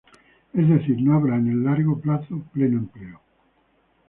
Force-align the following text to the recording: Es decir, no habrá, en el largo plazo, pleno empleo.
Es 0.51 0.67
decir, 0.67 0.99
no 0.99 1.13
habrá, 1.13 1.35
en 1.35 1.47
el 1.47 1.63
largo 1.63 1.99
plazo, 2.01 2.41
pleno 2.51 2.79
empleo. 2.79 3.21